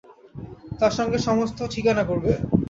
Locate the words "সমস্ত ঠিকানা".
1.19-2.03